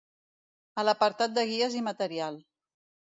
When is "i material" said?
1.81-2.41